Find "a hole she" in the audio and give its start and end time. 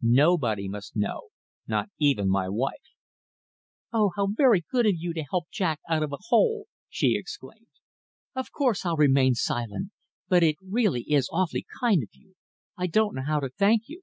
6.10-7.14